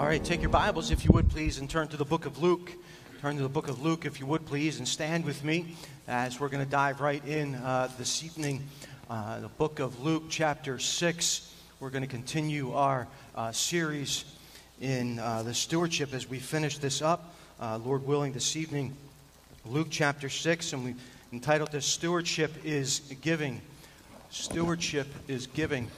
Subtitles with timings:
[0.00, 2.42] All right, take your Bibles, if you would please, and turn to the book of
[2.42, 2.72] Luke.
[3.20, 5.76] Turn to the book of Luke, if you would please, and stand with me
[6.08, 8.66] as we're going to dive right in uh, this evening.
[9.10, 11.54] Uh, the book of Luke, chapter 6.
[11.80, 14.24] We're going to continue our uh, series
[14.80, 18.96] in uh, the stewardship as we finish this up, uh, Lord willing, this evening.
[19.66, 20.94] Luke chapter 6, and we
[21.30, 23.60] entitled this Stewardship is Giving.
[24.30, 25.90] Stewardship is Giving.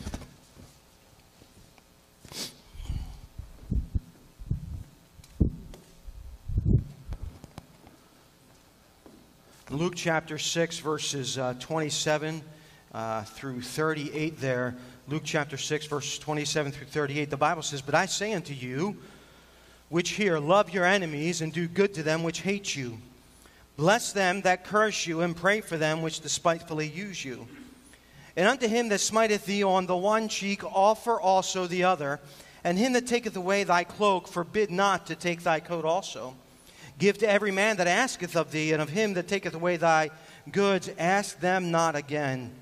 [9.73, 12.43] Luke chapter 6, verses uh, 27
[12.93, 14.77] uh, through 38 there.
[15.09, 17.31] Luke chapter 6, verses 27 through 38.
[17.31, 18.99] The Bible says, But I say unto you,
[19.89, 22.99] which hear, love your enemies and do good to them which hate you.
[23.79, 27.49] Bless them that curse you and pray for them which despitefully use you.
[28.37, 32.21] And unto him that smiteth thee on the one cheek, offer also the other.
[32.63, 36.35] And him that taketh away thy cloak, forbid not to take thy coat also.
[36.99, 40.11] Give to every man that asketh of thee, and of him that taketh away thy
[40.51, 42.53] goods, ask them not again.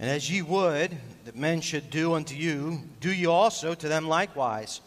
[0.00, 4.06] And as ye would that men should do unto you, do ye also to them
[4.06, 4.80] likewise.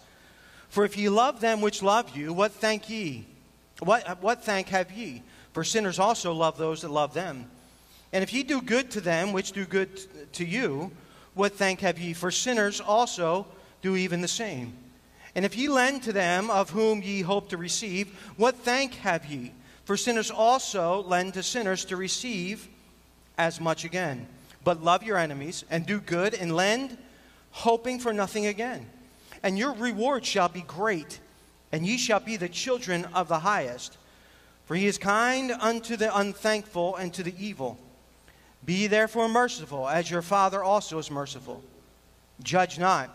[0.69, 3.27] For if ye love them which love you, what thank ye?
[3.79, 5.22] What, what thank have ye?
[5.52, 7.49] For sinners also love those that love them.
[8.13, 10.91] And if ye do good to them which do good to you,
[11.33, 12.13] what thank have ye?
[12.13, 13.47] For sinners also
[13.81, 14.73] do even the same.
[15.36, 19.26] And if ye lend to them of whom ye hope to receive, what thank have
[19.26, 19.54] ye?
[19.86, 22.68] For sinners also lend to sinners to receive
[23.38, 24.28] as much again.
[24.64, 26.98] But love your enemies, and do good, and lend,
[27.52, 28.86] hoping for nothing again.
[29.42, 31.20] And your reward shall be great,
[31.72, 33.98] and ye shall be the children of the highest.
[34.66, 37.80] For he is kind unto the unthankful and to the evil.
[38.64, 41.64] Be therefore merciful, as your Father also is merciful.
[42.44, 43.09] Judge not,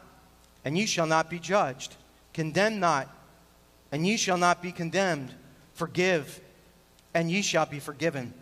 [0.64, 1.94] and ye shall not be judged.
[2.36, 3.08] Condemn not,
[3.90, 5.32] and ye shall not be condemned.
[5.72, 6.38] Forgive,
[7.14, 8.34] and ye shall be forgiven.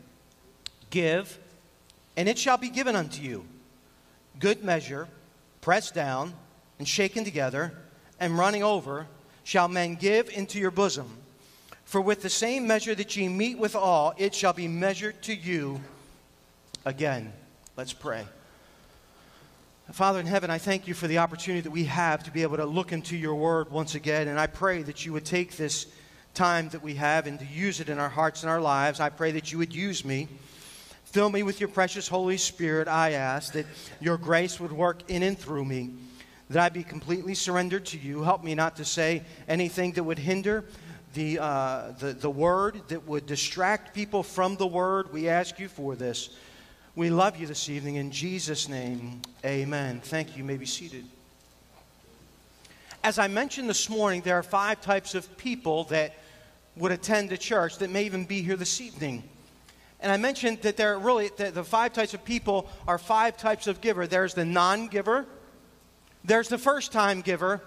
[0.90, 1.38] Give,
[2.16, 3.44] and it shall be given unto you.
[4.40, 5.06] Good measure,
[5.60, 6.34] pressed down,
[6.80, 7.72] and shaken together,
[8.18, 9.06] and running over,
[9.44, 11.16] shall men give into your bosom.
[11.84, 15.80] For with the same measure that ye mete withal, it shall be measured to you
[16.84, 17.32] again.
[17.76, 18.26] Let's pray.
[19.92, 22.56] Father in heaven, I thank you for the opportunity that we have to be able
[22.56, 24.28] to look into your word once again.
[24.28, 25.86] And I pray that you would take this
[26.32, 28.98] time that we have and to use it in our hearts and our lives.
[28.98, 30.28] I pray that you would use me.
[31.04, 33.66] Fill me with your precious Holy Spirit, I ask, that
[34.00, 35.90] your grace would work in and through me,
[36.48, 38.22] that I be completely surrendered to you.
[38.22, 40.64] Help me not to say anything that would hinder
[41.12, 45.12] the, uh, the, the word, that would distract people from the word.
[45.12, 46.30] We ask you for this.
[46.96, 47.96] We love you this evening.
[47.96, 50.00] In Jesus' name, amen.
[50.04, 50.36] Thank you.
[50.38, 51.04] You may be seated.
[53.02, 56.14] As I mentioned this morning, there are five types of people that
[56.76, 59.24] would attend the church that may even be here this evening.
[59.98, 63.36] And I mentioned that there are really the, the five types of people are five
[63.36, 64.06] types of giver.
[64.06, 65.26] There's the non-giver,
[66.24, 67.60] there's the first-time giver,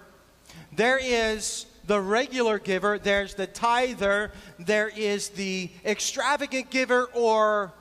[0.72, 7.74] there is the regular giver, there's the tither, there is the extravagant giver or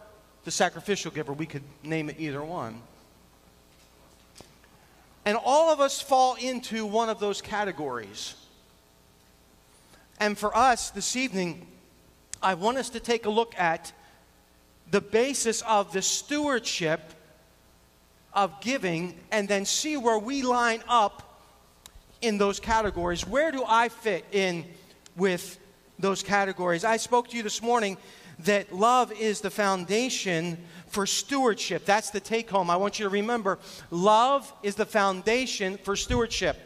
[0.47, 1.33] the sacrificial giver.
[1.33, 2.81] We could name it either one.
[5.25, 8.33] And all of us fall into one of those categories.
[10.21, 11.67] And for us this evening,
[12.41, 13.91] I want us to take a look at
[14.89, 17.01] the basis of the stewardship
[18.33, 21.41] of giving and then see where we line up
[22.21, 23.27] in those categories.
[23.27, 24.63] Where do I fit in
[25.17, 25.59] with
[25.99, 26.85] those categories?
[26.85, 27.97] I spoke to you this morning
[28.39, 31.85] that love is the foundation for stewardship.
[31.85, 32.69] That's the take home.
[32.69, 33.59] I want you to remember
[33.91, 36.57] love is the foundation for stewardship.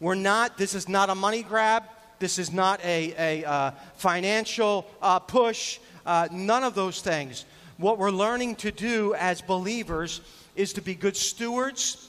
[0.00, 1.84] We're not, this is not a money grab,
[2.18, 7.44] this is not a, a uh, financial uh, push, uh, none of those things.
[7.78, 10.20] What we're learning to do as believers
[10.54, 12.07] is to be good stewards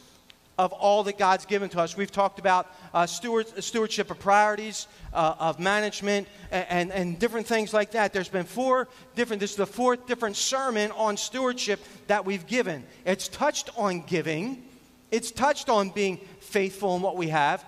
[0.59, 1.95] of all that God's given to us.
[1.95, 7.47] We've talked about uh, steward, stewardship of priorities, uh, of management, and, and, and, different
[7.47, 8.11] things like that.
[8.11, 12.83] There's been four different, this is the fourth different sermon on stewardship that we've given.
[13.05, 14.65] It's touched on giving,
[15.11, 17.63] it's touched on being faithful in what we have,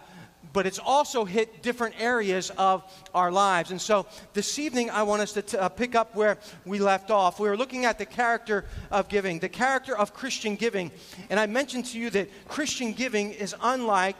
[0.53, 2.83] but it's also hit different areas of
[3.13, 3.71] our lives.
[3.71, 7.09] And so this evening, I want us to t- uh, pick up where we left
[7.11, 7.39] off.
[7.39, 10.91] We were looking at the character of giving, the character of Christian giving.
[11.29, 14.17] And I mentioned to you that Christian giving is unlike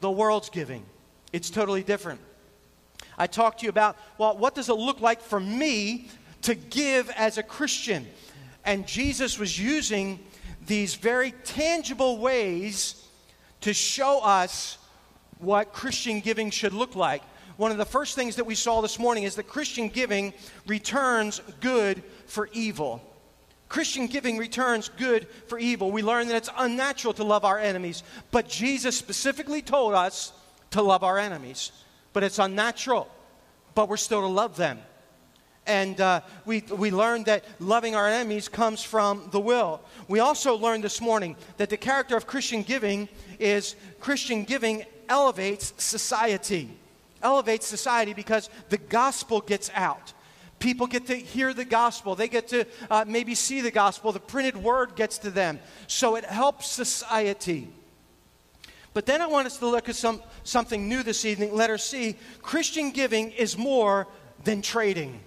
[0.00, 0.84] the world's giving,
[1.32, 2.20] it's totally different.
[3.18, 6.08] I talked to you about, well, what does it look like for me
[6.42, 8.06] to give as a Christian?
[8.64, 10.18] And Jesus was using
[10.66, 13.06] these very tangible ways
[13.60, 14.78] to show us
[15.42, 17.22] what Christian giving should look like.
[17.56, 20.32] One of the first things that we saw this morning is that Christian giving
[20.66, 23.02] returns good for evil.
[23.68, 25.90] Christian giving returns good for evil.
[25.90, 30.32] We learn that it's unnatural to love our enemies, but Jesus specifically told us
[30.70, 31.72] to love our enemies.
[32.12, 33.08] But it's unnatural,
[33.74, 34.78] but we're still to love them.
[35.66, 39.80] And uh, we, we learned that loving our enemies comes from the will.
[40.08, 43.08] We also learned this morning that the character of Christian giving
[43.38, 46.70] is Christian giving elevates society.
[47.22, 50.14] Elevates society because the gospel gets out.
[50.58, 52.14] People get to hear the gospel.
[52.14, 54.10] They get to uh, maybe see the gospel.
[54.12, 55.60] The printed word gets to them.
[55.86, 57.68] So it helps society.
[58.94, 61.54] But then I want us to look at some, something new this evening.
[61.54, 64.08] Letter C Christian giving is more
[64.44, 65.20] than trading.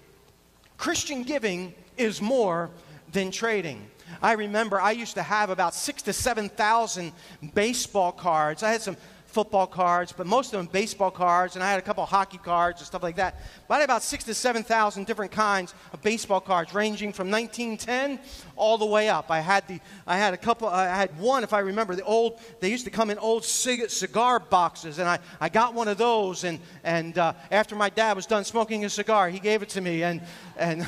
[0.77, 2.71] Christian giving is more
[3.11, 3.87] than trading.
[4.21, 7.11] I remember I used to have about six to 7,000
[7.53, 8.63] baseball cards.
[8.63, 8.97] I had some
[9.35, 12.79] football cards, but most of them baseball cards, and I had a couple hockey cards
[12.79, 13.41] and stuff like that.
[13.67, 18.17] But I had about six to 7,000 different kinds of baseball cards, ranging from 1910
[18.55, 19.29] all the way up.
[19.29, 22.39] I had, the, I had a couple, I had one, if I remember, the old,
[22.61, 25.97] they used to come in old cig- cigar boxes, and I, I got one of
[25.97, 29.67] those, and, and uh, after my dad was done smoking a cigar, he gave it
[29.71, 30.21] to me, and,
[30.55, 30.87] and,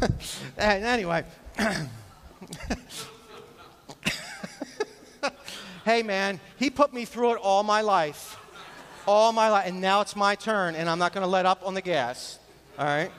[0.58, 1.24] and anyway.
[5.86, 8.36] hey man, he put me through it all my life.
[9.06, 9.68] All my life.
[9.68, 12.40] And now it's my turn, and I'm not going to let up on the gas.
[12.76, 13.12] All right?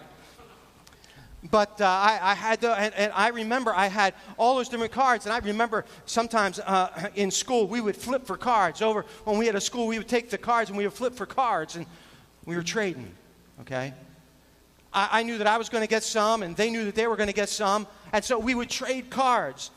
[1.49, 4.91] But uh, I, I, had to, and, and, I remember I had all those different
[4.91, 8.81] cards, and I remember sometimes uh, in school we would flip for cards.
[8.81, 11.15] Over when we had a school, we would take the cards and we would flip
[11.15, 11.85] for cards, and
[12.45, 13.09] we were trading.
[13.61, 13.93] Okay,
[14.91, 17.07] I, I knew that I was going to get some, and they knew that they
[17.07, 19.71] were going to get some, and so we would trade cards.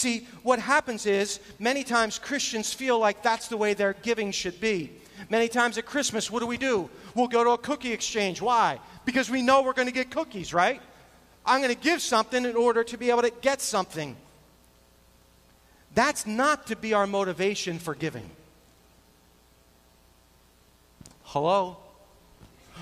[0.00, 4.58] See, what happens is many times Christians feel like that's the way their giving should
[4.58, 4.92] be.
[5.28, 6.88] Many times at Christmas, what do we do?
[7.14, 8.40] We'll go to a cookie exchange.
[8.40, 8.80] Why?
[9.04, 10.80] Because we know we're going to get cookies, right?
[11.44, 14.16] I'm going to give something in order to be able to get something.
[15.94, 18.30] That's not to be our motivation for giving.
[21.24, 21.76] Hello?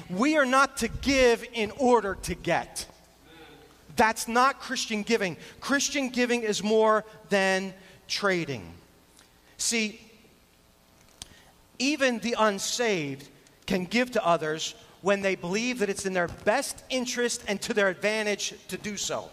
[0.08, 2.86] We are not to give in order to get.
[3.98, 5.36] That's not Christian giving.
[5.60, 7.74] Christian giving is more than
[8.06, 8.72] trading.
[9.56, 10.00] See,
[11.80, 13.28] even the unsaved
[13.66, 17.74] can give to others when they believe that it's in their best interest and to
[17.74, 19.30] their advantage to do so.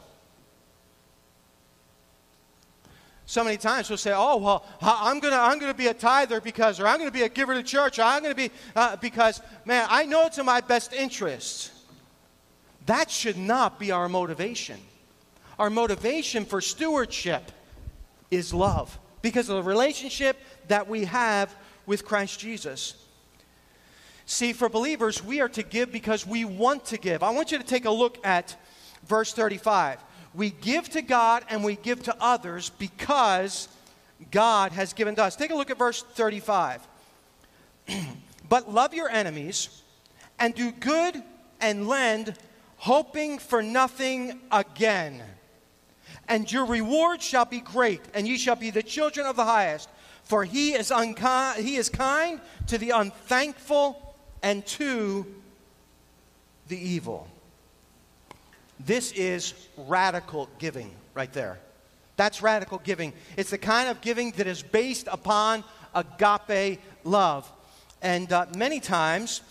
[3.27, 6.79] So many times we'll say, "Oh, well, I'm gonna, I'm gonna be a tither because,
[6.79, 9.85] or I'm gonna be a giver to church, or I'm gonna be uh, because, man,
[9.91, 11.71] I know it's in my best interest."
[12.85, 14.79] That should not be our motivation.
[15.57, 17.51] Our motivation for stewardship
[18.29, 20.37] is love because of the relationship
[20.67, 21.55] that we have
[21.85, 22.95] with Christ Jesus.
[24.25, 27.23] See, for believers, we are to give because we want to give.
[27.23, 28.55] I want you to take a look at
[29.07, 30.03] verse 35.
[30.33, 33.69] We give to God and we give to others because
[34.31, 35.35] God has given to us.
[35.35, 36.85] Take a look at verse 35.
[38.49, 39.81] but love your enemies
[40.39, 41.21] and do good
[41.61, 42.35] and lend
[42.85, 45.19] hoping for nothing again.
[46.27, 49.89] And your reward shall be great, and ye shall be the children of the highest.
[50.21, 55.25] For he is, unkind, he is kind to the unthankful and to
[56.67, 57.27] the evil.
[58.79, 61.57] This is radical giving right there.
[62.17, 63.13] That's radical giving.
[63.35, 65.63] It's the kind of giving that is based upon
[65.95, 67.51] agape love.
[68.03, 69.41] And uh, many times,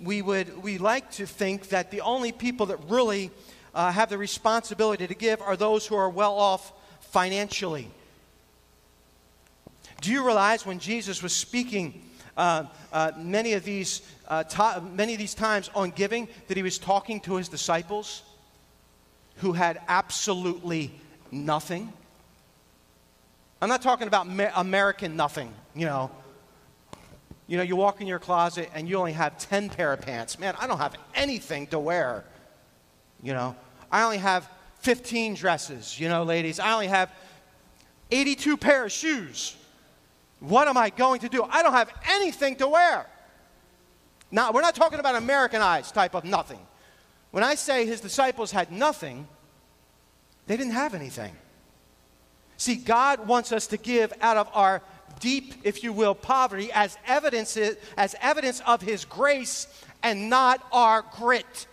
[0.00, 3.30] we would we like to think that the only people that really
[3.74, 7.90] uh, have the responsibility to give are those who are well off financially.
[10.00, 12.02] Do you realize when Jesus was speaking
[12.36, 16.62] uh, uh, many of these uh, ta- many of these times on giving that he
[16.62, 18.22] was talking to his disciples
[19.36, 20.92] who had absolutely
[21.32, 21.92] nothing?
[23.60, 26.12] I'm not talking about American nothing, you know,
[27.48, 30.38] you know, you walk in your closet and you only have 10 pair of pants.
[30.38, 32.24] Man, I don't have anything to wear.
[33.22, 33.56] You know,
[33.90, 34.48] I only have
[34.80, 36.60] 15 dresses, you know, ladies.
[36.60, 37.10] I only have
[38.10, 39.56] 82 pair of shoes.
[40.40, 41.42] What am I going to do?
[41.42, 43.06] I don't have anything to wear.
[44.30, 46.60] Now, we're not talking about Americanized type of nothing.
[47.30, 49.26] When I say his disciples had nothing,
[50.46, 51.34] they didn't have anything.
[52.58, 54.82] See, God wants us to give out of our
[55.20, 57.56] deep, if you will, poverty as evidence,
[57.96, 59.66] as evidence of His grace
[60.02, 61.66] and not our grit.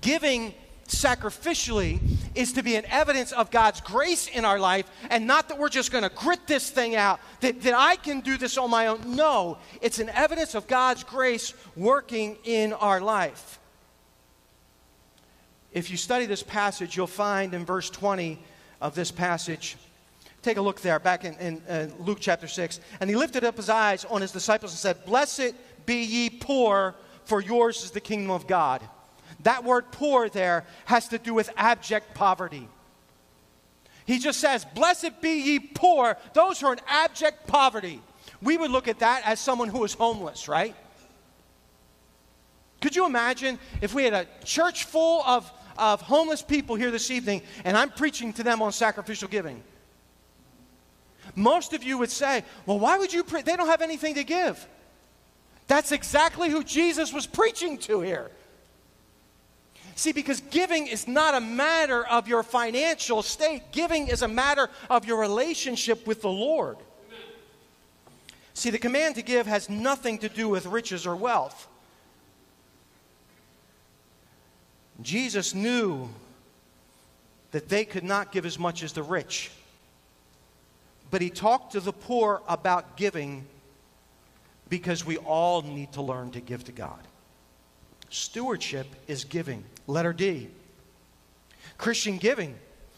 [0.00, 0.54] Giving
[0.90, 2.00] sacrificially
[2.34, 5.68] is to be an evidence of God's grace in our life and not that we're
[5.68, 8.88] just going to grit this thing out, that, that I can do this on my
[8.88, 9.16] own.
[9.16, 13.58] No, it's an evidence of God's grace working in our life.
[15.72, 18.38] If you study this passage, you'll find in verse 20
[18.80, 19.76] of this passage,
[20.42, 22.80] take a look there, back in, in uh, Luke chapter 6.
[23.00, 25.54] And he lifted up his eyes on his disciples and said, Blessed
[25.86, 26.94] be ye poor,
[27.24, 28.82] for yours is the kingdom of God.
[29.42, 32.68] That word poor there has to do with abject poverty.
[34.06, 38.00] He just says, Blessed be ye poor, those who are in abject poverty.
[38.42, 40.74] We would look at that as someone who is homeless, right?
[42.80, 47.10] Could you imagine if we had a church full of, of homeless people here this
[47.10, 49.62] evening and I'm preaching to them on sacrificial giving?
[51.34, 53.24] Most of you would say, Well, why would you?
[53.24, 53.42] Pre-?
[53.42, 54.66] They don't have anything to give.
[55.66, 58.30] That's exactly who Jesus was preaching to here.
[59.94, 64.68] See, because giving is not a matter of your financial state, giving is a matter
[64.88, 66.78] of your relationship with the Lord.
[68.54, 71.68] See, the command to give has nothing to do with riches or wealth.
[75.02, 76.08] Jesus knew
[77.52, 79.50] that they could not give as much as the rich.
[81.10, 83.46] But he talked to the poor about giving
[84.68, 87.00] because we all need to learn to give to God.
[88.08, 89.64] Stewardship is giving.
[89.86, 90.48] Letter D.
[91.78, 92.56] Christian giving.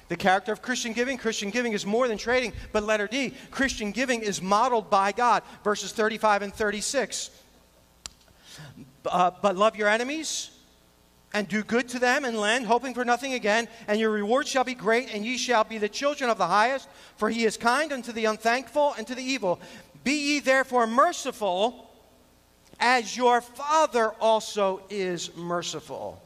[0.08, 3.92] The character of Christian giving Christian giving is more than trading, but letter D, Christian
[3.92, 5.42] giving is modeled by God.
[5.64, 7.30] Verses 35 and 36.
[9.06, 10.51] Uh, but love your enemies
[11.34, 14.64] and do good to them and lend, hoping for nothing again, and your reward shall
[14.64, 17.92] be great, and ye shall be the children of the highest, for he is kind
[17.92, 19.60] unto the unthankful and to the evil.
[20.04, 21.90] Be ye therefore merciful
[22.78, 26.20] as your Father also is merciful.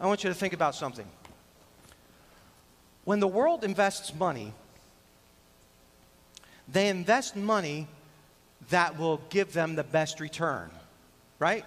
[0.00, 1.06] I want you to think about something.
[3.04, 4.52] When the world invests money,
[6.66, 7.86] they invest money
[8.70, 10.70] that will give them the best return,
[11.38, 11.64] right?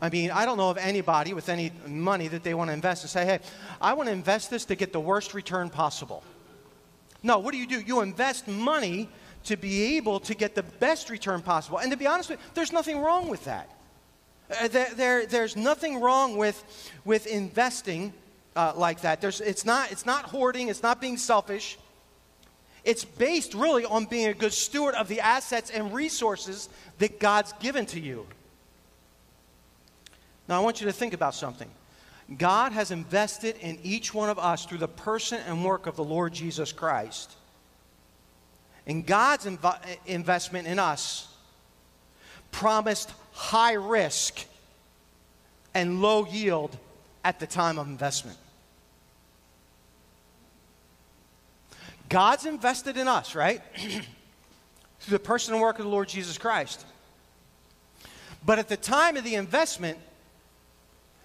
[0.00, 3.02] I mean, I don't know of anybody with any money that they want to invest
[3.02, 3.38] and say, hey,
[3.80, 6.22] I want to invest this to get the worst return possible.
[7.22, 7.80] No, what do you do?
[7.80, 9.08] You invest money
[9.44, 11.78] to be able to get the best return possible.
[11.78, 13.70] And to be honest with you, there's nothing wrong with that.
[14.50, 16.62] Uh, there, there, there's nothing wrong with,
[17.04, 18.12] with investing
[18.54, 19.20] uh, like that.
[19.20, 21.78] There's, it's, not, it's not hoarding, it's not being selfish.
[22.84, 27.52] It's based really on being a good steward of the assets and resources that God's
[27.54, 28.26] given to you.
[30.48, 31.68] Now, I want you to think about something.
[32.38, 36.04] God has invested in each one of us through the person and work of the
[36.04, 37.32] Lord Jesus Christ.
[38.86, 41.28] And God's inv- investment in us
[42.50, 44.44] promised high risk
[45.74, 46.76] and low yield
[47.24, 48.38] at the time of investment.
[52.08, 53.60] God's invested in us, right?
[55.00, 56.86] Through the person and work of the Lord Jesus Christ.
[58.44, 59.98] But at the time of the investment,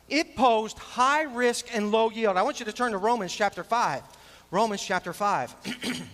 [0.09, 2.37] it posed high risk and low yield.
[2.37, 4.03] I want you to turn to Romans chapter 5.
[4.51, 5.55] Romans chapter 5.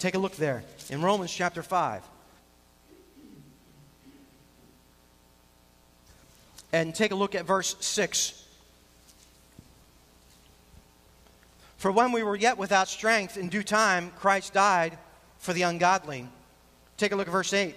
[0.00, 2.02] Take a look there in Romans chapter 5.
[6.72, 8.46] And take a look at verse 6.
[11.76, 14.96] For when we were yet without strength, in due time, Christ died
[15.38, 16.28] for the ungodly.
[16.96, 17.74] Take a look at verse 8.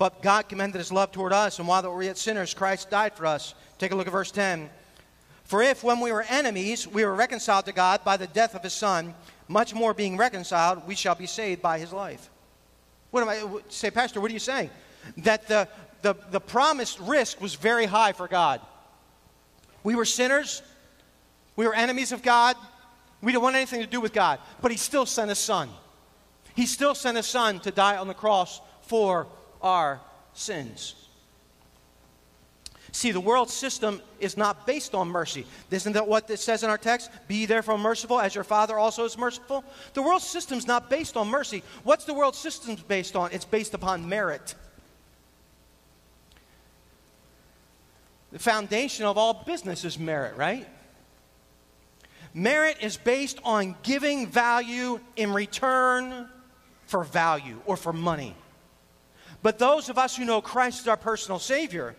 [0.00, 3.12] But God commended his love toward us, and while we were yet sinners, Christ died
[3.12, 3.54] for us.
[3.76, 4.70] Take a look at verse 10.
[5.44, 8.62] For if, when we were enemies, we were reconciled to God by the death of
[8.62, 9.14] his Son,
[9.46, 12.30] much more being reconciled, we shall be saved by his life.
[13.10, 14.22] What am I say, Pastor?
[14.22, 14.70] What are you saying?
[15.18, 15.68] That the,
[16.00, 18.62] the, the promised risk was very high for God.
[19.82, 20.62] We were sinners,
[21.56, 22.56] we were enemies of God,
[23.20, 25.68] we didn't want anything to do with God, but he still sent his son.
[26.54, 29.26] He still sent his son to die on the cross for
[29.62, 30.00] our
[30.32, 30.94] sins.
[32.92, 35.46] See, the world system is not based on mercy.
[35.70, 37.10] Isn't that what it says in our text?
[37.28, 39.64] Be therefore merciful as your Father also is merciful.
[39.94, 41.62] The world system's not based on mercy.
[41.84, 43.30] What's the world system based on?
[43.32, 44.54] It's based upon merit.
[48.32, 50.66] The foundation of all business is merit, right?
[52.32, 56.28] Merit is based on giving value in return
[56.86, 58.34] for value or for money.
[59.42, 61.94] But those of us who know Christ as our personal Savior,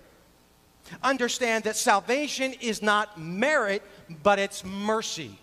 [1.04, 3.84] understand that salvation is not merit,
[4.24, 5.40] but it's mercy.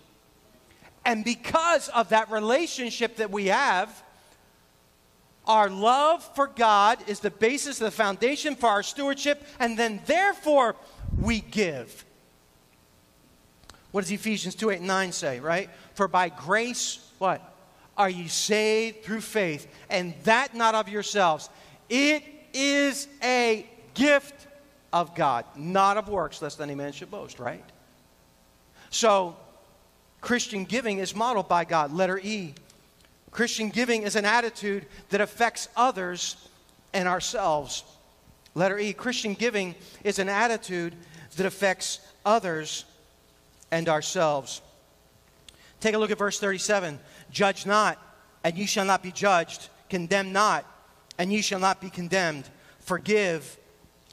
[1.05, 4.03] And because of that relationship that we have,
[5.45, 10.01] our love for God is the basis, of the foundation for our stewardship, and then
[10.05, 10.75] therefore,
[11.19, 12.05] we give.
[13.91, 15.69] What does Ephesians 2 8 and 9 say, right?
[15.95, 17.41] For by grace, what?
[17.97, 21.49] Are ye saved through faith, and that not of yourselves.
[21.89, 24.47] It is a gift
[24.93, 27.63] of God, not of works, lest any man should boast, right?
[28.89, 29.35] So,
[30.21, 31.93] Christian giving is modeled by God.
[31.93, 32.53] Letter E.
[33.31, 36.35] Christian giving is an attitude that affects others
[36.93, 37.83] and ourselves.
[38.55, 38.93] Letter E.
[38.93, 40.95] Christian giving is an attitude
[41.35, 42.85] that affects others
[43.71, 44.61] and ourselves.
[45.79, 46.99] Take a look at verse 37.
[47.31, 47.97] Judge not,
[48.43, 49.69] and ye shall not be judged.
[49.89, 50.65] Condemn not,
[51.19, 52.49] and ye shall not be condemned.
[52.79, 53.57] Forgive,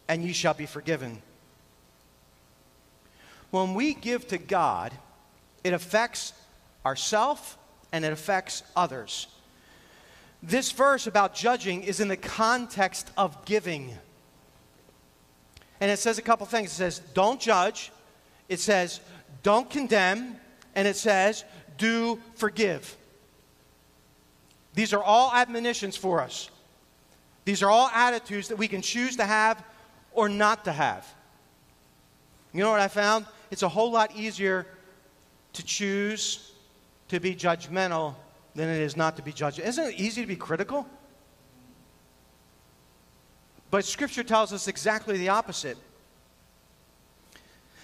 [0.09, 1.23] and ye shall be forgiven.
[3.51, 4.93] When we give to God,
[5.65, 6.35] it affects
[6.85, 7.57] ourself
[7.93, 9.29] and it affects others.
[10.43, 13.97] This verse about judging is in the context of giving.
[15.81, 16.73] And it says a couple things.
[16.73, 17.93] It says, don't judge.
[18.49, 19.01] It says,
[19.43, 20.37] don't condemn.
[20.75, 21.45] And it says,
[21.79, 22.97] do forgive.
[24.75, 26.51] These are all admonitions for us.
[27.47, 29.65] These are all attitudes that we can choose to have
[30.13, 31.07] or not to have.
[32.53, 33.25] You know what I found?
[33.53, 34.67] It's a whole lot easier
[35.53, 36.53] to choose
[37.09, 38.17] to be judgmental
[38.57, 39.61] than it is not to be judgmental.
[39.61, 40.89] Isn't it easy to be critical?
[43.71, 45.79] But Scripture tells us exactly the opposite.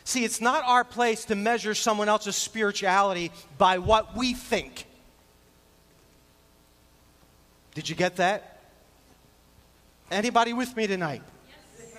[0.02, 4.87] See, it's not our place to measure someone else's spirituality by what we think.
[7.76, 8.52] Did you get that?
[10.12, 11.23] Anybody with me tonight?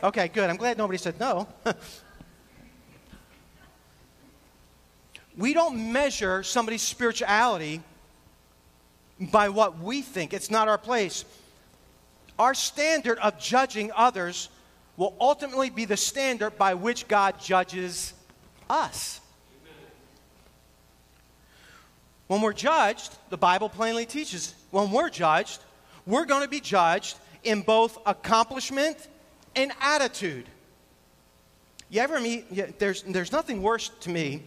[0.03, 0.48] Okay, good.
[0.48, 1.48] I'm glad nobody said no.
[5.38, 7.82] we don't measure somebody's spirituality
[9.20, 10.32] by what we think.
[10.32, 11.25] It's not our place.
[12.38, 14.50] Our standard of judging others
[14.96, 18.13] will ultimately be the standard by which God judges
[18.70, 19.22] us.
[22.27, 25.62] When we're judged, the Bible plainly teaches, when we're judged,
[26.06, 29.08] we're going to be judged in both accomplishment
[29.56, 30.45] and attitude.
[31.89, 34.43] You ever meet, yeah, there's, there's nothing worse to me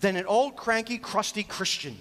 [0.00, 1.96] than an old, cranky, crusty Christian.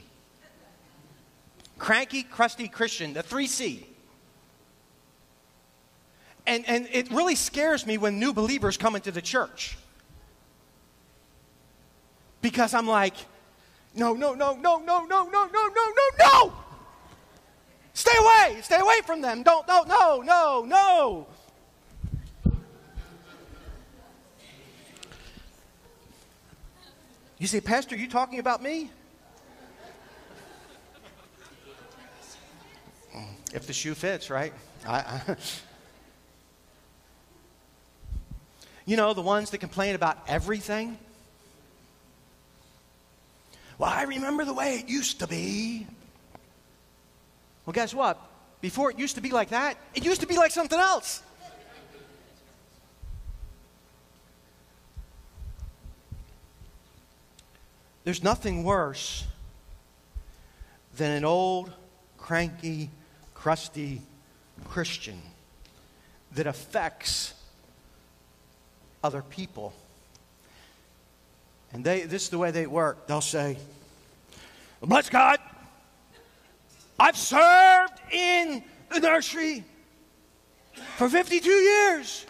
[1.77, 3.83] Cranky, crusty Christian, the 3C.
[6.47, 9.77] And, and it really scares me when new believers come into the church.
[12.41, 13.15] Because I'm like,
[13.93, 16.53] no, no, no, no, no, no, no, no, no, no, no!
[18.07, 18.61] Stay away!
[18.61, 19.43] Stay away from them!
[19.43, 21.27] Don't, don't, no, no, no!
[27.37, 28.89] You say, Pastor, you talking about me?
[33.53, 34.53] If the shoe fits, right?
[34.87, 35.21] I, I
[38.85, 40.97] you know, the ones that complain about everything.
[43.77, 45.87] Well, I remember the way it used to be.
[47.67, 48.17] Well, guess what?
[48.61, 51.21] Before it used to be like that, it used to be like something else.
[58.05, 59.25] There's nothing worse
[60.95, 61.73] than an old,
[62.17, 62.89] cranky,
[63.33, 64.01] crusty
[64.63, 65.21] Christian
[66.35, 67.33] that affects
[69.03, 69.73] other people.
[71.73, 73.07] And they, this is the way they work.
[73.07, 73.57] They'll say,
[74.81, 75.39] Bless God,
[76.99, 79.63] I've served in the nursery
[80.95, 82.25] for 52 years,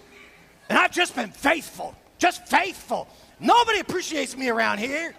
[0.69, 3.08] and I've just been faithful, just faithful.
[3.39, 5.15] Nobody appreciates me around here.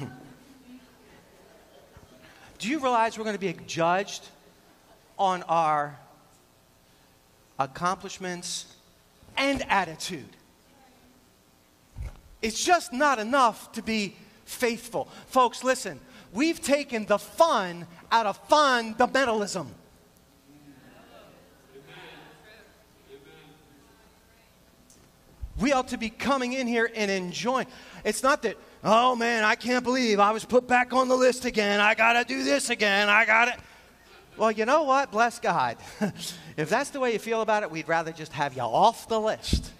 [2.58, 4.26] Do you realize we're going to be judged
[5.16, 5.96] on our
[7.58, 8.74] accomplishments
[9.36, 10.36] and attitude?
[12.42, 14.16] It's just not enough to be
[14.46, 15.08] faithful.
[15.26, 16.00] Folks, listen,
[16.32, 19.66] we've taken the fun out of fundamentalism.
[25.58, 27.66] We ought to be coming in here and enjoying.
[28.04, 28.56] It's not that
[28.88, 31.80] Oh man, I can't believe I was put back on the list again.
[31.80, 33.08] I got to do this again.
[33.08, 33.56] I got it.
[34.36, 35.10] Well, you know what?
[35.10, 35.76] Bless God.
[36.56, 39.18] if that's the way you feel about it, we'd rather just have you off the
[39.18, 39.72] list.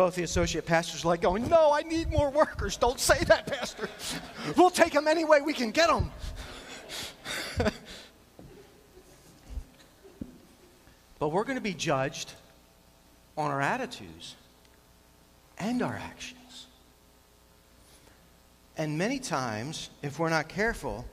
[0.00, 2.78] Both the associate pastors are like going, No, I need more workers.
[2.78, 3.86] Don't say that, Pastor.
[4.56, 6.10] We'll take them any way we can get them.
[11.18, 12.32] but we're going to be judged
[13.36, 14.36] on our attitudes
[15.58, 16.66] and our actions.
[18.78, 21.04] And many times, if we're not careful,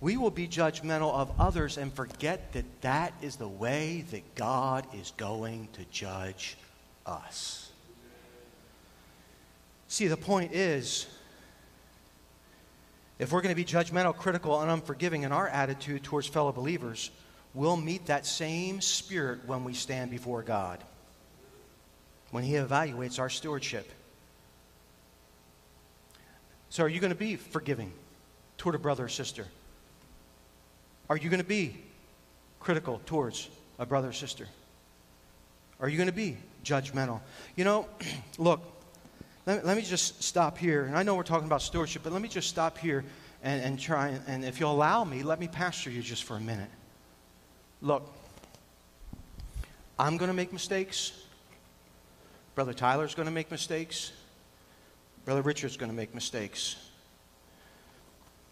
[0.00, 4.86] we will be judgmental of others and forget that that is the way that God
[4.94, 6.56] is going to judge
[7.06, 7.65] us.
[9.88, 11.06] See, the point is
[13.18, 17.10] if we're going to be judgmental, critical, and unforgiving in our attitude towards fellow believers,
[17.54, 20.82] we'll meet that same spirit when we stand before God,
[22.30, 23.90] when He evaluates our stewardship.
[26.68, 27.92] So, are you going to be forgiving
[28.58, 29.46] toward a brother or sister?
[31.08, 31.76] Are you going to be
[32.60, 34.46] critical towards a brother or sister?
[35.80, 37.20] Are you going to be judgmental?
[37.54, 37.88] You know,
[38.38, 38.60] look,
[39.46, 40.84] let, let, me just stop here.
[40.84, 43.04] And I know we're talking about stewardship, but let me just stop here
[43.42, 44.08] and, and try.
[44.08, 46.70] And, and if you'll allow me, let me pastor you just for a minute.
[47.80, 48.10] Look,
[49.98, 51.12] I'm going to make mistakes.
[52.54, 54.12] Brother Tyler's going to make mistakes.
[55.24, 56.76] Brother Richard's going to make mistakes.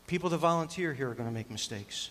[0.06, 2.10] People that volunteer here are going to make mistakes.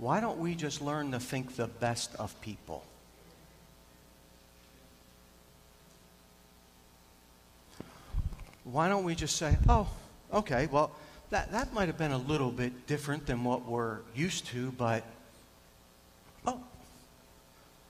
[0.00, 2.82] Why don't we just learn to think the best of people?
[8.64, 9.88] Why don't we just say, oh,
[10.32, 10.90] okay, well,
[11.28, 15.04] that, that might have been a little bit different than what we're used to, but,
[16.46, 16.60] oh,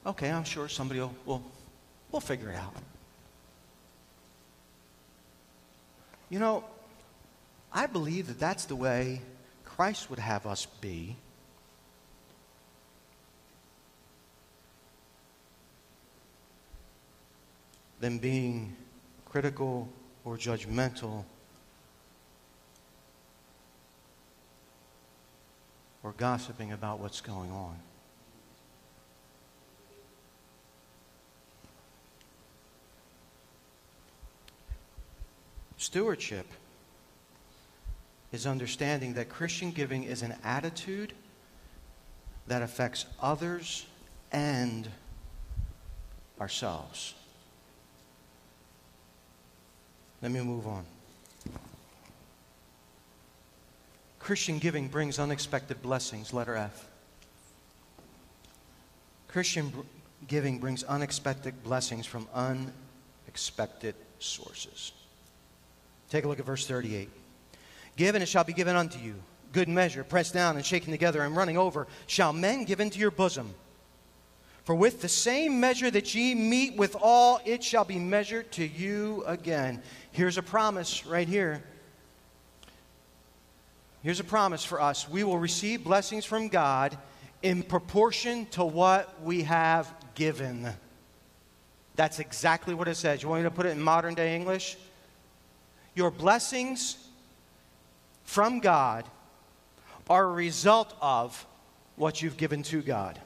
[0.04, 1.42] okay, I'm sure somebody will, will
[2.10, 2.74] we'll figure it out.
[6.28, 6.64] You know,
[7.72, 9.20] I believe that that's the way
[9.64, 11.16] Christ would have us be
[18.00, 18.74] than being
[19.26, 19.88] critical
[20.24, 21.24] or judgmental
[26.02, 27.76] or gossiping about what's going on.
[35.76, 36.46] Stewardship
[38.32, 41.12] is understanding that Christian giving is an attitude
[42.46, 43.86] that affects others
[44.30, 44.88] and
[46.40, 47.14] ourselves.
[50.22, 50.84] Let me move on.
[54.18, 56.86] Christian giving brings unexpected blessings, letter F.
[59.28, 59.80] Christian br-
[60.28, 64.92] giving brings unexpected blessings from unexpected sources.
[66.10, 67.08] Take a look at verse 38.
[67.96, 69.14] Give and it shall be given unto you.
[69.52, 73.10] Good measure, pressed down and shaken together and running over, shall men give into your
[73.10, 73.54] bosom.
[74.70, 78.64] For with the same measure that ye mete with all, it shall be measured to
[78.64, 79.82] you again.
[80.12, 81.64] Here's a promise right here.
[84.04, 85.08] Here's a promise for us.
[85.08, 86.96] We will receive blessings from God
[87.42, 90.68] in proportion to what we have given.
[91.96, 93.24] That's exactly what it says.
[93.24, 94.76] You want me to put it in modern day English?
[95.96, 96.96] Your blessings
[98.22, 99.04] from God
[100.08, 101.44] are a result of
[101.96, 103.20] what you've given to God.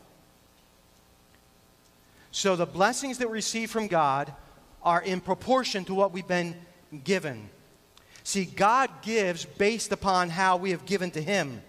[2.35, 4.35] So the blessings that we receive from God
[4.83, 6.57] are in proportion to what we've been
[7.05, 7.49] given.
[8.25, 11.63] See, God gives based upon how we have given to Him.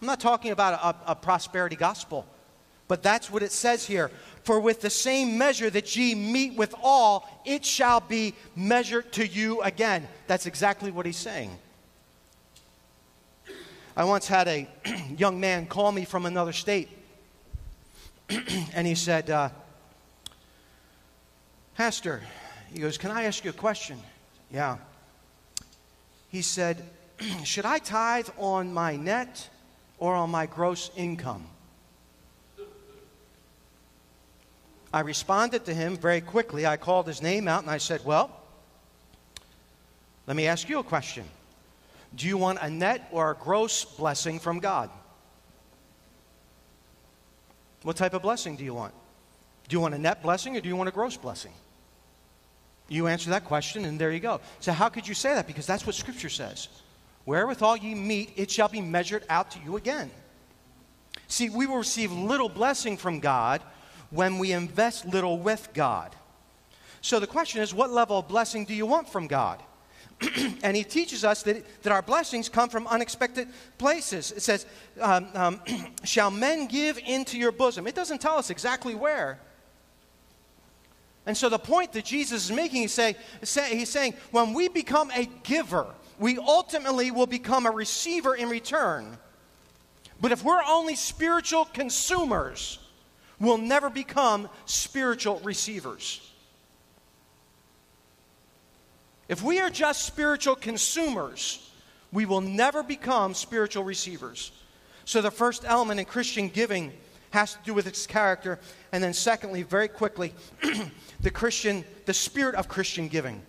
[0.00, 0.72] I'm not talking about
[1.06, 2.24] a, a, prosperity gospel,
[2.88, 4.10] but that's what it says here.
[4.42, 9.26] For with the same measure that ye mete with all, it shall be measured to
[9.26, 10.08] you again.
[10.28, 11.50] That's exactly what he's saying.
[13.94, 14.66] I once had a
[15.18, 16.88] young man call me from another state,
[18.74, 19.50] and he said, uh,
[21.76, 22.22] Pastor,
[22.72, 23.98] he goes, Can I ask you a question?
[24.50, 24.78] Yeah.
[26.30, 26.82] He said,
[27.44, 29.48] Should I tithe on my net
[29.98, 31.46] or on my gross income?
[34.92, 36.66] I responded to him very quickly.
[36.66, 38.30] I called his name out and I said, Well,
[40.26, 41.24] let me ask you a question.
[42.14, 44.90] Do you want a net or a gross blessing from God?
[47.86, 48.92] What type of blessing do you want?
[49.68, 51.52] Do you want a net blessing or do you want a gross blessing?
[52.88, 54.40] You answer that question, and there you go.
[54.58, 55.46] So, how could you say that?
[55.46, 56.66] Because that's what Scripture says.
[57.26, 60.10] Wherewithal ye mete, it shall be measured out to you again.
[61.28, 63.62] See, we will receive little blessing from God
[64.10, 66.12] when we invest little with God.
[67.02, 69.62] So, the question is, what level of blessing do you want from God?
[70.62, 73.48] and he teaches us that, that our blessings come from unexpected
[73.78, 74.32] places.
[74.32, 74.66] It says,
[75.00, 75.60] um, um,
[76.04, 77.86] Shall men give into your bosom?
[77.86, 79.38] It doesn't tell us exactly where.
[81.26, 85.10] And so the point that Jesus is making, he's saying, he's saying when we become
[85.10, 85.86] a giver,
[86.18, 89.18] we ultimately will become a receiver in return.
[90.20, 92.78] But if we're only spiritual consumers,
[93.38, 96.32] we'll never become spiritual receivers.
[99.28, 101.70] If we are just spiritual consumers,
[102.12, 104.52] we will never become spiritual receivers.
[105.04, 106.92] So, the first element in Christian giving
[107.30, 108.58] has to do with its character.
[108.92, 110.32] And then, secondly, very quickly,
[111.20, 113.42] the Christian, the spirit of Christian giving.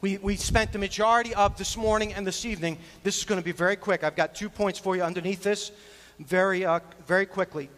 [0.00, 2.78] We, we spent the majority of this morning and this evening.
[3.02, 4.02] This is going to be very quick.
[4.02, 5.72] I've got two points for you underneath this,
[6.18, 7.68] very, uh, very quickly.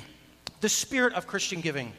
[0.60, 1.92] the spirit of Christian giving.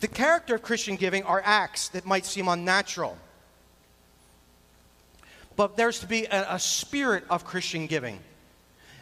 [0.00, 3.16] The character of Christian giving are acts that might seem unnatural.
[5.56, 8.20] But there's to be a, a, spirit of Christian giving.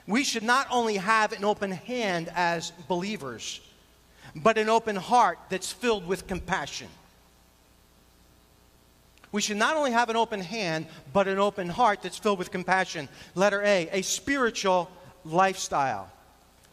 [0.07, 3.61] We should not only have an open hand as believers,
[4.35, 6.89] but an open heart that's filled with compassion.
[9.33, 12.51] We should not only have an open hand, but an open heart that's filled with
[12.51, 13.09] compassion.
[13.35, 14.91] Letter A, a spiritual
[15.27, 16.11] lifestyle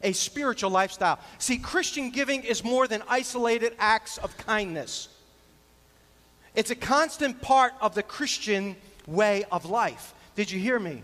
[0.04, 1.20] a spiritual lifestyle.
[1.40, 5.08] See, Christian giving is more than isolated acts of kindness,
[6.56, 8.76] it's a constant part of the Christian
[9.08, 10.14] way of life.
[10.36, 11.02] Did you hear me?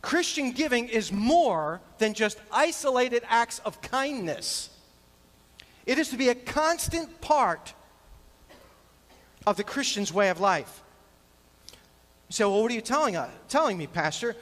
[0.00, 4.70] Christian giving is more than just isolated acts of kindness.
[5.86, 7.74] It is to be a constant part
[9.46, 10.82] of the Christian's way of life.
[11.72, 14.36] You say, well, what are you telling, us, telling me, Pastor?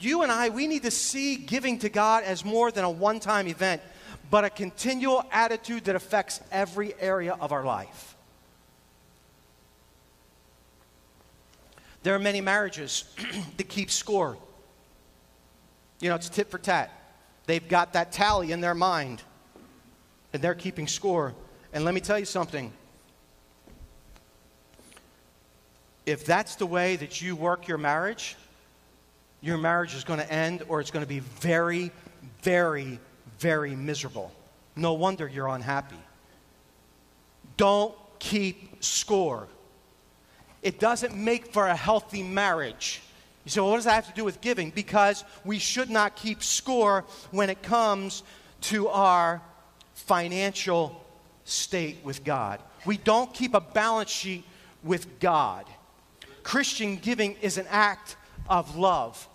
[0.00, 3.20] You and I, we need to see giving to God as more than a one
[3.20, 3.82] time event,
[4.30, 8.16] but a continual attitude that affects every area of our life.
[12.02, 13.04] There are many marriages
[13.56, 14.36] that keep score.
[16.00, 16.92] You know, it's tit for tat.
[17.46, 19.22] They've got that tally in their mind,
[20.32, 21.34] and they're keeping score.
[21.72, 22.72] And let me tell you something.
[26.04, 28.36] If that's the way that you work your marriage,
[29.46, 31.92] your marriage is going to end or it's going to be very,
[32.42, 32.98] very,
[33.38, 34.32] very miserable.
[34.74, 36.00] No wonder you're unhappy.
[37.56, 39.48] Don't keep score.
[40.62, 43.00] It doesn't make for a healthy marriage.
[43.44, 44.70] You say, well, what does that have to do with giving?
[44.70, 48.24] Because we should not keep score when it comes
[48.62, 49.40] to our
[49.94, 51.04] financial
[51.44, 52.60] state with God.
[52.84, 54.44] We don't keep a balance sheet
[54.82, 55.66] with God.
[56.42, 58.16] Christian giving is an act
[58.48, 59.28] of love.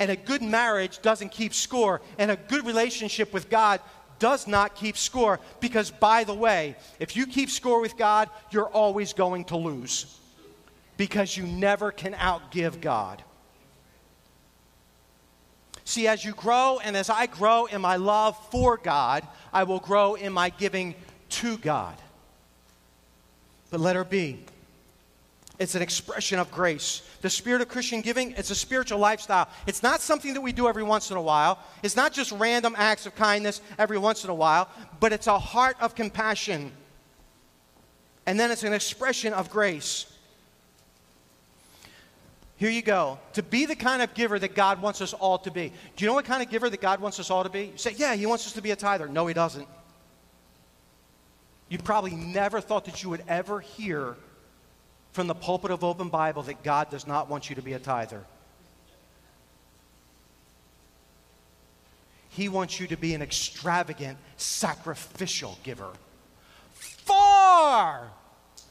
[0.00, 3.80] And a good marriage doesn't keep score, and a good relationship with God
[4.18, 8.68] does not keep score because, by the way, if you keep score with God, you're
[8.68, 10.18] always going to lose
[10.96, 13.22] because you never can outgive God.
[15.84, 19.80] See, as you grow and as I grow in my love for God, I will
[19.80, 20.94] grow in my giving
[21.30, 21.96] to God.
[23.70, 24.44] But let her be.
[25.60, 27.02] It's an expression of grace.
[27.20, 29.46] The spirit of Christian giving, it's a spiritual lifestyle.
[29.66, 31.58] It's not something that we do every once in a while.
[31.82, 34.70] It's not just random acts of kindness every once in a while,
[35.00, 36.72] but it's a heart of compassion.
[38.24, 40.06] And then it's an expression of grace.
[42.56, 43.18] Here you go.
[43.34, 45.74] To be the kind of giver that God wants us all to be.
[45.94, 47.64] Do you know what kind of giver that God wants us all to be?
[47.64, 49.08] You say, yeah, He wants us to be a tither.
[49.08, 49.68] No, He doesn't.
[51.68, 54.16] You probably never thought that you would ever hear
[55.12, 57.78] from the pulpit of Open Bible that God does not want you to be a
[57.78, 58.24] tither.
[62.30, 65.90] He wants you to be an extravagant, sacrificial giver.
[66.72, 68.08] Far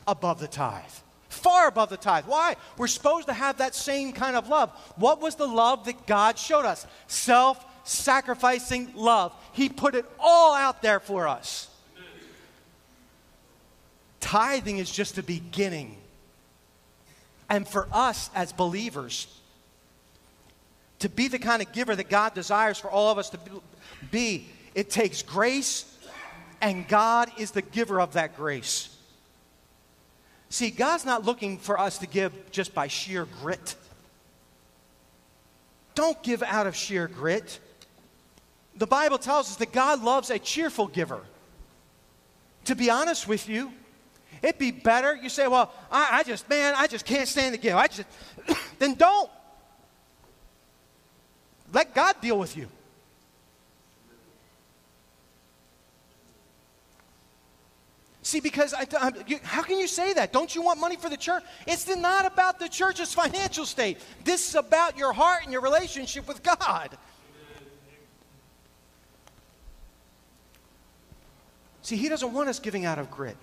[0.08, 0.84] above the tithe.
[1.28, 2.26] Far above the tithe.
[2.26, 2.56] Why?
[2.78, 4.72] We're supposed to have that same kind of love.
[4.96, 6.88] What was the love that God showed us?
[7.08, 9.34] Self sacrificing love.
[9.52, 11.68] He put it all out there for us.
[14.20, 15.98] Tithing is just the beginning
[17.50, 19.28] and for us as believers,
[21.00, 23.40] to be the kind of giver that God desires for all of us to
[24.12, 25.98] be, it takes grace,
[26.62, 28.96] and God is the giver of that grace.
[30.50, 33.76] See, God's not looking for us to give just by sheer grit.
[35.96, 37.60] Don't give out of sheer grit.
[38.76, 41.22] The Bible tells us that God loves a cheerful giver.
[42.66, 43.72] To be honest with you,
[44.42, 45.16] It'd be better.
[45.16, 47.76] You say, well, I, I just, man, I just can't stand the gift.
[47.76, 48.08] I just,
[48.80, 49.30] then don't.
[51.72, 52.68] Let God deal with you.
[58.30, 60.32] See, because I, I, you, how can you say that?
[60.32, 61.44] Don't you want money for the church?
[61.66, 63.98] It's not about the church's financial state.
[64.24, 66.96] This is about your heart and your relationship with God.
[71.82, 73.36] See, He doesn't want us giving out of grit.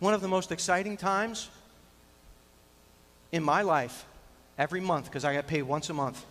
[0.00, 1.50] One of the most exciting times
[3.32, 4.06] in my life,
[4.58, 6.24] every month, because I get paid once a month,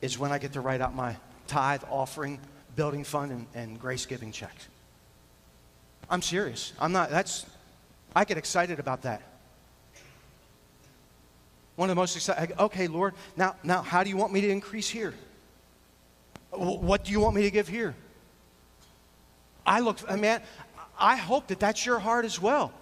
[0.00, 1.16] is when I get to write out my
[1.48, 2.38] tithe, offering,
[2.76, 4.68] building fund, and, and grace giving checks.
[6.08, 6.72] I'm serious.
[6.80, 7.44] I'm not, that's,
[8.14, 9.22] I get excited about that.
[11.74, 14.48] One of the most exciting, okay, Lord, now, now how do you want me to
[14.48, 15.14] increase here?
[16.50, 17.94] What do you want me to give here?
[19.66, 20.42] I look, man,
[21.00, 22.72] I hope that that's your heart as well.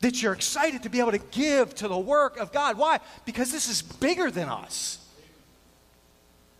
[0.00, 2.76] That you're excited to be able to give to the work of God.
[2.76, 2.98] Why?
[3.24, 4.98] Because this is bigger than us.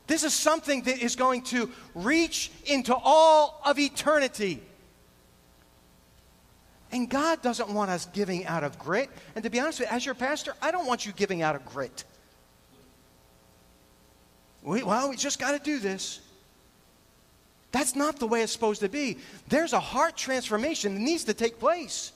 [0.06, 4.62] This is something that is going to reach into all of eternity.
[6.92, 9.08] And God doesn't want us giving out of grit.
[9.34, 11.56] And to be honest with you, as your pastor, I don't want you giving out
[11.56, 12.04] of grit.
[14.62, 16.20] We, well, we just got to do this.
[17.72, 19.16] That's not the way it's supposed to be.
[19.48, 22.12] There's a heart transformation that needs to take place.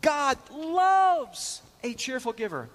[0.00, 2.68] God loves a cheerful giver.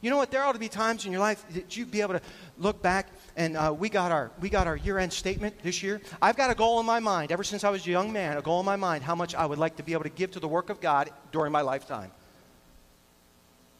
[0.00, 0.30] You know what?
[0.30, 2.20] There ought to be times in your life that you'd be able to
[2.56, 6.00] look back, and uh, we got our we got our year-end statement this year.
[6.22, 8.36] I've got a goal in my mind ever since I was a young man.
[8.36, 10.30] A goal in my mind how much I would like to be able to give
[10.32, 12.12] to the work of God during my lifetime.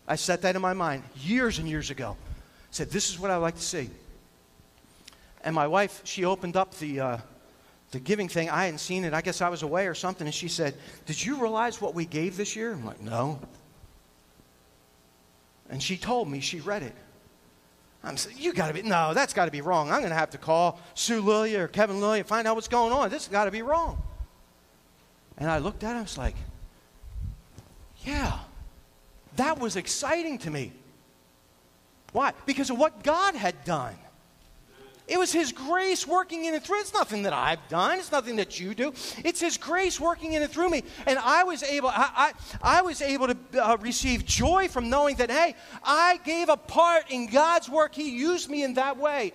[0.08, 2.16] I set that in my mind years and years ago.
[2.70, 3.88] said, "This is what I'd like to see."
[5.48, 7.18] And my wife, she opened up the uh,
[7.92, 8.50] the giving thing.
[8.50, 9.14] I hadn't seen it.
[9.14, 10.26] I guess I was away or something.
[10.26, 10.74] And she said,
[11.06, 13.40] "Did you realize what we gave this year?" I'm like, "No."
[15.70, 16.94] And she told me, she read it.
[18.04, 19.90] I'm saying, you got to be, no, that's got to be wrong.
[19.90, 22.68] I'm going to have to call Sue Lilia or Kevin Lilia and find out what's
[22.68, 23.08] going on.
[23.08, 24.02] This has got to be wrong.
[25.38, 26.36] And I looked at him, I was like,
[28.04, 28.38] yeah,
[29.36, 30.72] that was exciting to me.
[32.12, 32.34] Why?
[32.44, 33.96] Because of what God had done.
[35.08, 36.80] It was His grace working in and through.
[36.80, 37.98] It's nothing that I've done.
[37.98, 38.92] It's nothing that you do.
[39.24, 40.82] It's His grace working in and through me.
[41.06, 45.16] And I was able, I, I, I was able to uh, receive joy from knowing
[45.16, 47.94] that, hey, I gave a part in God's work.
[47.94, 49.32] He used me in that way.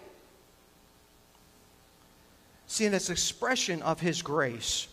[2.67, 4.87] See, it's expression of His grace.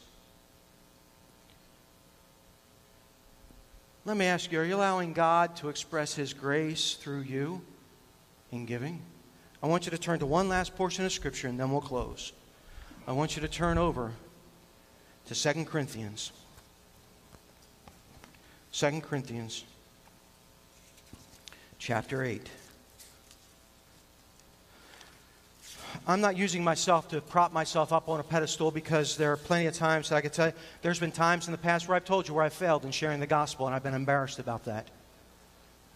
[4.06, 7.60] Let me ask you, are you allowing God to express His grace through you
[8.50, 9.02] in giving?
[9.62, 12.32] I want you to turn to one last portion of Scripture and then we'll close.
[13.06, 14.12] I want you to turn over
[15.26, 16.32] to 2 Corinthians.
[18.72, 19.64] 2 Corinthians
[21.78, 22.48] chapter 8.
[26.06, 29.66] I'm not using myself to prop myself up on a pedestal because there are plenty
[29.66, 30.52] of times that I could tell you.
[30.82, 33.20] There's been times in the past where I've told you where I failed in sharing
[33.20, 34.88] the gospel, and I've been embarrassed about that.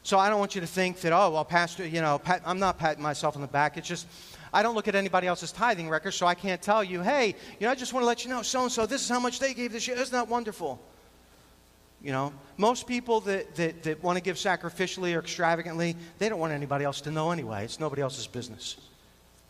[0.04, 2.58] So I don't want you to think that, oh, well, Pastor, you know, pat, I'm
[2.58, 3.78] not patting myself on the back.
[3.78, 4.06] It's just,
[4.52, 7.66] I don't look at anybody else's tithing record, so I can't tell you, hey, you
[7.66, 9.38] know, I just want to let you know, so and so, this is how much
[9.38, 9.96] they gave this year.
[9.96, 10.78] Isn't that wonderful?
[12.02, 16.38] You know, most people that, that, that want to give sacrificially or extravagantly, they don't
[16.38, 17.64] want anybody else to know anyway.
[17.64, 18.76] It's nobody else's business.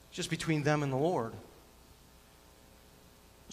[0.08, 1.32] It's just between them and the Lord.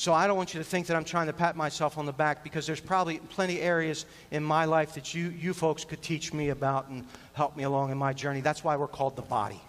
[0.02, 2.12] So I don't want you to think that I'm trying to pat myself on the
[2.12, 6.02] back because there's probably plenty of areas in my life that you, you folks could
[6.02, 8.42] teach me about and help me along in my journey.
[8.42, 9.62] That's why we're called the body.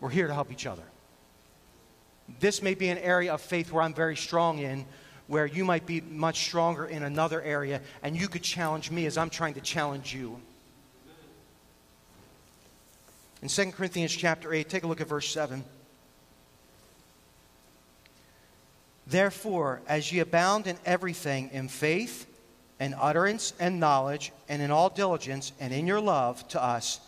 [0.00, 0.82] We're here to help each other.
[2.40, 4.84] This may be an area of faith where I'm very strong in,
[5.28, 9.16] where you might be much stronger in another area, and you could challenge me as
[9.16, 10.38] I'm trying to challenge you.
[13.40, 15.64] In 2 Corinthians chapter 8, take a look at verse 7.
[19.08, 22.26] Therefore, as ye abound in everything, in faith,
[22.78, 27.00] and utterance, and knowledge, and in all diligence, and in your love to us,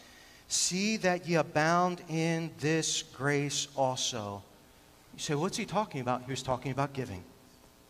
[0.48, 4.42] see that ye abound in this grace also.
[5.14, 6.24] You say, what's he talking about?
[6.24, 7.22] He was talking about giving.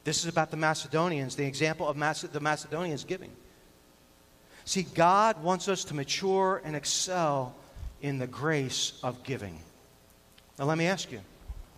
[0.03, 3.31] This is about the Macedonians, the example of the Macedonians giving.
[4.64, 7.55] See, God wants us to mature and excel
[8.03, 9.59] in the grace of giving.
[10.59, 11.20] Now, let me ask you,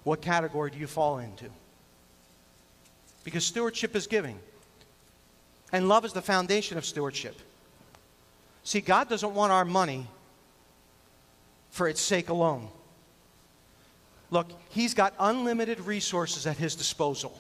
[0.05, 1.47] what category do you fall into?
[3.25, 4.39] Because stewardship is giving.
[5.73, 7.37] And love is the foundation of stewardship.
[8.65, 10.07] See, God doesn't want our money
[11.71, 12.69] for its sake alone.
[14.31, 17.39] Look, He's got unlimited resources at His disposal.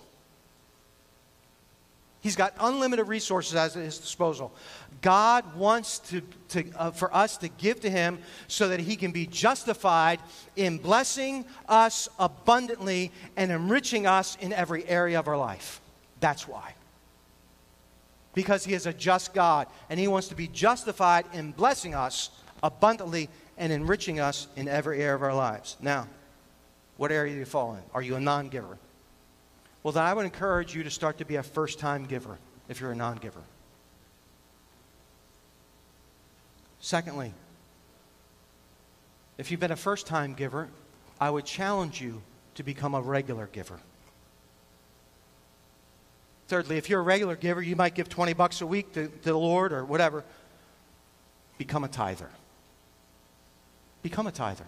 [2.22, 4.54] He's got unlimited resources at his disposal.
[5.02, 9.10] God wants to, to, uh, for us to give to him so that he can
[9.10, 10.20] be justified
[10.54, 15.80] in blessing us abundantly and enriching us in every area of our life.
[16.20, 16.74] That's why.
[18.34, 22.30] Because he is a just God and he wants to be justified in blessing us
[22.62, 25.76] abundantly and enriching us in every area of our lives.
[25.82, 26.06] Now,
[26.98, 27.82] what area do you fall in?
[27.92, 28.78] Are you a non giver?
[29.82, 32.80] Well, then I would encourage you to start to be a first time giver if
[32.80, 33.42] you're a non giver.
[36.80, 37.32] Secondly,
[39.38, 40.68] If you've been a first time giver,
[41.20, 42.22] I would challenge you
[42.56, 43.80] to become a regular giver.
[46.48, 49.24] Thirdly, if you're a regular giver, you might give 20 bucks a week to, to
[49.24, 50.22] the Lord or whatever.
[51.56, 52.28] Become a tither.
[54.02, 54.66] Become a tither.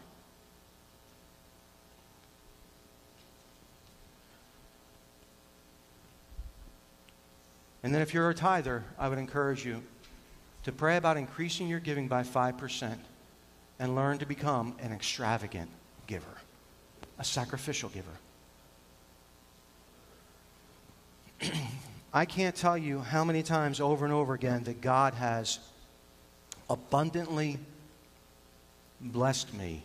[7.85, 9.82] And then if you're a tither, I would encourage you
[10.62, 12.97] to pray about increasing your giving by 5%
[13.78, 15.68] and learn to become an extravagant
[16.07, 16.24] giver,
[17.18, 18.09] a sacrificial giver.
[22.14, 25.59] I can't tell you how many times over and over again that God has
[26.70, 27.59] abundantly
[28.99, 29.82] blessed me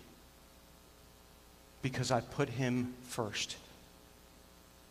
[1.81, 3.57] because I put Him first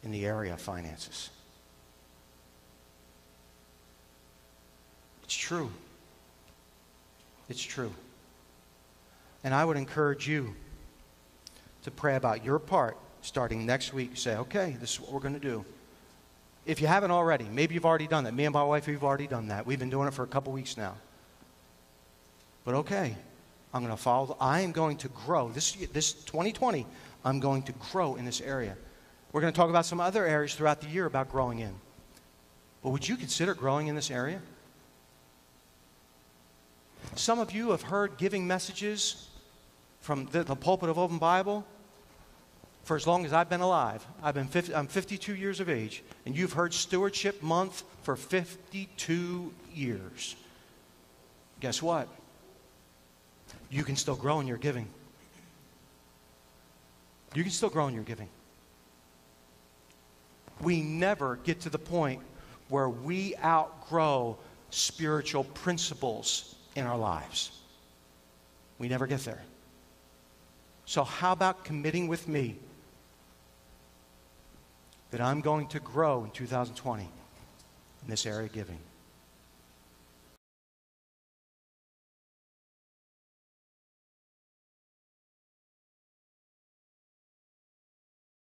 [0.03, 1.31] in the area of finances.
[5.29, 5.71] It's true.
[7.51, 7.93] It's true.
[9.45, 10.55] And I would encourage you
[11.83, 14.13] to pray about your part starting next week.
[14.15, 15.67] Say, okay, this is what we're going to do.
[16.65, 18.33] If you haven't already, maybe you've already done that.
[18.33, 19.67] Me and my wife, we've already done that.
[19.67, 20.95] We've been doing it for a couple weeks now.
[22.65, 23.15] But okay,
[23.75, 24.35] I'm going to follow.
[24.41, 25.51] I am going to grow.
[25.51, 26.87] This, this 2020,
[27.23, 28.79] I'm going to grow in this area.
[29.33, 31.75] We're going to talk about some other areas throughout the year about growing in.
[32.83, 34.41] But would you consider growing in this area?
[37.15, 39.29] Some of you have heard giving messages
[40.01, 41.67] from the, the pulpit of Open Bible
[42.85, 44.07] for as long as I've been alive.
[44.23, 49.53] I've been 50, I'm 52 years of age, and you've heard Stewardship Month for 52
[49.75, 50.37] years.
[51.61, 52.09] Guess what?
[53.71, 54.89] You can still grow in your giving.
[57.35, 58.29] You can still grow in your giving.
[60.63, 62.23] We never get to the point
[62.69, 64.39] where we outgrow
[64.71, 67.51] spiritual principles in our lives.
[68.79, 69.43] We never get there.
[70.85, 72.57] So, how about committing with me
[75.11, 77.11] that I'm going to grow in 2020 in
[78.09, 78.79] this area of giving?